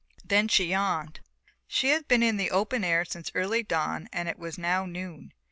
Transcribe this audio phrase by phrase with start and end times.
[0.25, 1.19] Then she yawned.
[1.67, 5.31] She had been in the open air since early dawn and it was now noon.